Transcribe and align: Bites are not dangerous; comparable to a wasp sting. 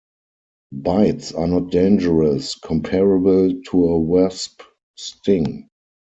Bites 0.73 1.31
are 1.31 1.45
not 1.45 1.69
dangerous; 1.69 2.55
comparable 2.55 3.53
to 3.69 3.85
a 3.85 3.99
wasp 3.99 4.63
sting. 4.95 5.69